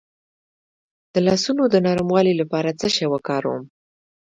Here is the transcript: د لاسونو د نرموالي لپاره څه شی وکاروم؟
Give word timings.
د 1.13 1.15
لاسونو 1.27 1.63
د 1.69 1.75
نرموالي 1.85 2.33
لپاره 2.41 2.77
څه 2.79 2.87
شی 2.95 3.05
وکاروم؟ 3.09 3.63